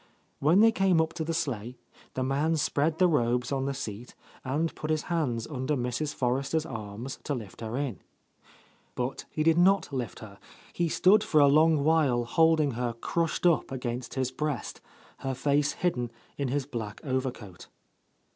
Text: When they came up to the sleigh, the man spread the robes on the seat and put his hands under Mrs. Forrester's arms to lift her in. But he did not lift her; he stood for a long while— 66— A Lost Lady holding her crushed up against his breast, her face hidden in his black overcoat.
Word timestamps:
When 0.39 0.61
they 0.61 0.71
came 0.71 0.99
up 0.99 1.13
to 1.13 1.23
the 1.23 1.31
sleigh, 1.31 1.77
the 2.15 2.23
man 2.23 2.55
spread 2.55 2.97
the 2.97 3.07
robes 3.07 3.51
on 3.51 3.65
the 3.65 3.73
seat 3.75 4.15
and 4.43 4.73
put 4.73 4.89
his 4.89 5.03
hands 5.13 5.45
under 5.45 5.75
Mrs. 5.77 6.11
Forrester's 6.15 6.65
arms 6.65 7.19
to 7.23 7.35
lift 7.35 7.61
her 7.61 7.77
in. 7.77 7.99
But 8.95 9.25
he 9.29 9.43
did 9.43 9.59
not 9.59 9.93
lift 9.93 10.17
her; 10.21 10.39
he 10.73 10.89
stood 10.89 11.23
for 11.23 11.39
a 11.39 11.45
long 11.45 11.83
while— 11.83 12.23
66— 12.23 12.37
A 12.37 12.39
Lost 12.39 12.39
Lady 12.39 12.47
holding 12.47 12.71
her 12.71 12.93
crushed 12.93 13.45
up 13.45 13.71
against 13.71 14.13
his 14.15 14.31
breast, 14.31 14.81
her 15.19 15.35
face 15.35 15.73
hidden 15.73 16.09
in 16.35 16.47
his 16.47 16.65
black 16.65 16.99
overcoat. 17.03 17.67